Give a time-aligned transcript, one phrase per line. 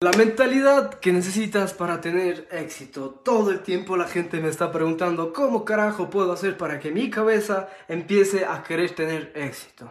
[0.00, 3.10] La mentalidad que necesitas para tener éxito.
[3.24, 7.10] Todo el tiempo la gente me está preguntando cómo carajo puedo hacer para que mi
[7.10, 9.90] cabeza empiece a querer tener éxito.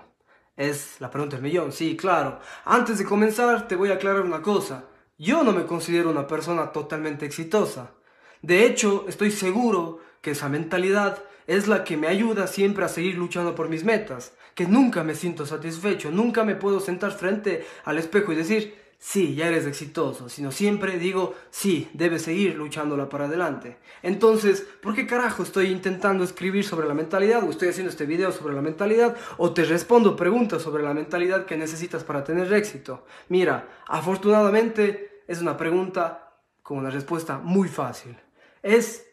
[0.56, 2.40] Es la pregunta del millón, sí, claro.
[2.64, 4.86] Antes de comenzar te voy a aclarar una cosa.
[5.18, 7.92] Yo no me considero una persona totalmente exitosa.
[8.42, 13.18] De hecho, estoy seguro que esa mentalidad es la que me ayuda siempre a seguir
[13.18, 14.32] luchando por mis metas.
[14.56, 19.36] Que nunca me siento satisfecho, nunca me puedo sentar frente al espejo y decir, sí,
[19.36, 23.78] ya eres exitoso, sino siempre digo, sí, debes seguir luchándola para adelante.
[24.02, 28.32] Entonces, ¿por qué carajo estoy intentando escribir sobre la mentalidad o estoy haciendo este video
[28.32, 33.06] sobre la mentalidad o te respondo preguntas sobre la mentalidad que necesitas para tener éxito?
[33.30, 36.34] Mira, afortunadamente es una pregunta
[36.64, 38.18] con una respuesta muy fácil.
[38.62, 39.06] Es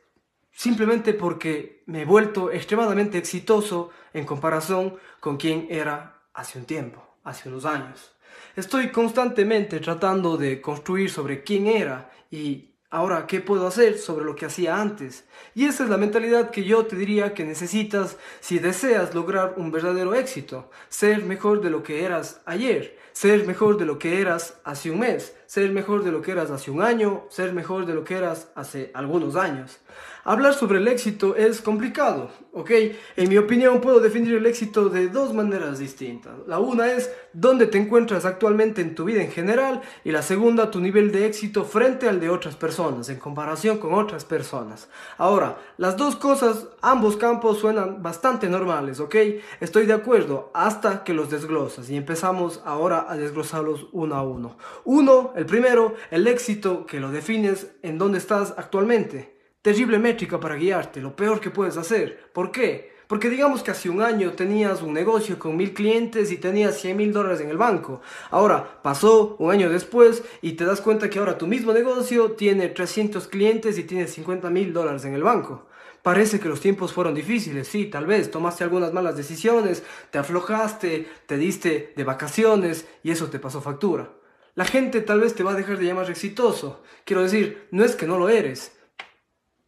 [0.51, 7.03] simplemente porque me he vuelto extremadamente exitoso en comparación con quien era hace un tiempo,
[7.25, 8.14] hace unos años.
[8.57, 14.37] Estoy constantemente tratando de construir sobre quién era y ahora qué puedo hacer sobre lo
[14.37, 15.25] que hacía antes.
[15.55, 19.73] Y esa es la mentalidad que yo te diría que necesitas si deseas lograr un
[19.73, 20.71] verdadero éxito.
[20.89, 25.01] Ser mejor de lo que eras ayer, ser mejor de lo que eras hace un
[25.01, 28.17] mes, ser mejor de lo que eras hace un año, ser mejor de lo que
[28.17, 29.79] eras hace algunos años.
[30.27, 32.71] Hablar sobre el éxito es complicado, ¿ok?
[33.15, 36.33] En mi opinión puedo definir el éxito de dos maneras distintas.
[36.47, 40.71] La una es dónde te encuentras actualmente en tu vida en general y la segunda
[40.71, 44.89] tu nivel de éxito frente al de otras personas, en comparación con otras personas.
[45.19, 49.17] Ahora, las dos cosas, ambos campos suenan bastante normales, ¿ok?
[49.61, 54.57] Estoy de acuerdo hasta que los desglosas y empezamos ahora a desglosarlos uno a uno.
[54.85, 60.57] Uno, el primero, el éxito que lo defines en dónde estás actualmente terrible métrica para
[60.57, 62.31] guiarte, lo peor que puedes hacer.
[62.35, 62.93] ¿Por qué?
[63.07, 66.95] Porque digamos que hace un año tenías un negocio con mil clientes y tenías 100
[66.95, 68.03] mil dólares en el banco.
[68.31, 72.69] Ahora pasó un año después y te das cuenta que ahora tu mismo negocio tiene
[72.69, 75.67] 300 clientes y tienes 50 mil dólares en el banco.
[76.03, 81.09] Parece que los tiempos fueron difíciles, sí, tal vez tomaste algunas malas decisiones, te aflojaste,
[81.25, 84.11] te diste de vacaciones y eso te pasó factura.
[84.55, 86.83] La gente tal vez te va a dejar de llamar exitoso.
[87.05, 88.73] Quiero decir, no es que no lo eres,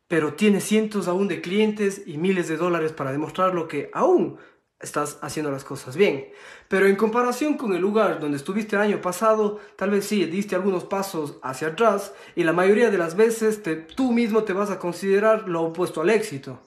[0.06, 4.38] pero tienes cientos aún de clientes y miles de dólares para demostrar lo que aún
[4.78, 6.28] estás haciendo las cosas bien.
[6.68, 10.54] Pero en comparación con el lugar donde estuviste el año pasado, tal vez sí, diste
[10.54, 13.60] algunos pasos hacia atrás y la mayoría de las veces
[13.96, 16.60] tú mismo te vas a considerar lo opuesto al éxito.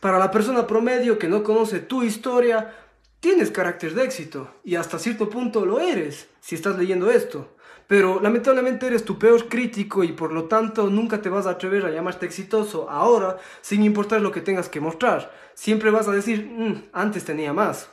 [0.00, 2.74] Para la persona promedio que no conoce tu historia,
[3.20, 7.54] tienes carácter de éxito y hasta cierto punto lo eres si estás leyendo esto.
[7.90, 11.84] Pero lamentablemente eres tu peor crítico y por lo tanto nunca te vas a atrever
[11.84, 15.32] a llamarte exitoso ahora sin importar lo que tengas que mostrar.
[15.54, 17.90] Siempre vas a decir, mm, antes tenía más.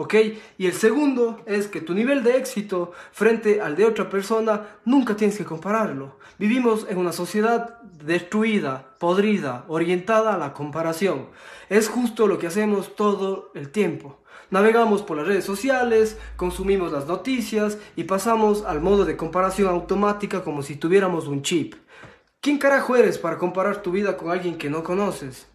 [0.00, 0.14] ¿Ok?
[0.56, 5.14] Y el segundo es que tu nivel de éxito frente al de otra persona nunca
[5.14, 6.16] tienes que compararlo.
[6.38, 11.26] Vivimos en una sociedad destruida, podrida, orientada a la comparación.
[11.68, 14.20] Es justo lo que hacemos todo el tiempo.
[14.48, 20.42] Navegamos por las redes sociales, consumimos las noticias y pasamos al modo de comparación automática
[20.42, 21.74] como si tuviéramos un chip.
[22.40, 25.49] ¿Quién carajo eres para comparar tu vida con alguien que no conoces?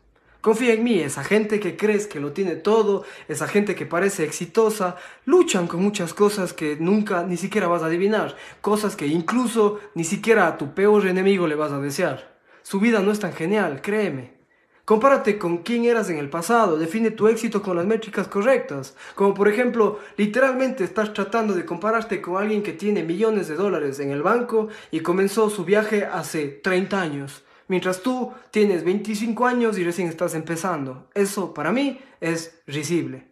[0.46, 4.24] Confía en mí, esa gente que crees que lo tiene todo, esa gente que parece
[4.24, 4.96] exitosa,
[5.26, 10.04] luchan con muchas cosas que nunca ni siquiera vas a adivinar, cosas que incluso ni
[10.04, 12.38] siquiera a tu peor enemigo le vas a desear.
[12.62, 14.36] Su vida no es tan genial, créeme.
[14.86, 18.96] Compárate con quién eras en el pasado, define tu éxito con las métricas correctas.
[19.16, 24.00] Como por ejemplo, literalmente estás tratando de compararte con alguien que tiene millones de dólares
[24.00, 29.78] en el banco y comenzó su viaje hace 30 años, mientras tú tienes 25 años
[29.78, 31.10] y recién estás empezando.
[31.14, 33.28] Eso para mí es risible.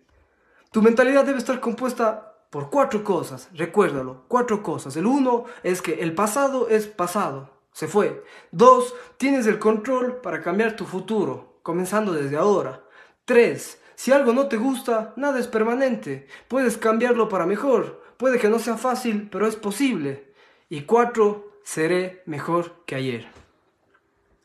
[0.72, 4.96] Tu mentalidad debe estar compuesta por cuatro cosas, recuérdalo, cuatro cosas.
[4.96, 8.24] El uno es que el pasado es pasado se fue.
[8.52, 12.84] Dos, tienes el control para cambiar tu futuro, comenzando desde ahora.
[13.26, 16.28] Tres, si algo no te gusta, nada es permanente.
[16.48, 18.02] Puedes cambiarlo para mejor.
[18.18, 20.34] Puede que no sea fácil, pero es posible.
[20.70, 23.43] Y cuatro, seré mejor que ayer.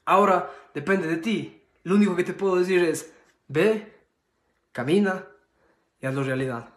[0.09, 1.63] Ahora depende de ti.
[1.83, 3.13] Lo único que te puedo decir es,
[3.47, 3.93] ve,
[4.73, 5.27] camina
[6.01, 6.71] y hazlo realidad.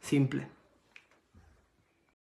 [0.00, 0.55] Simple.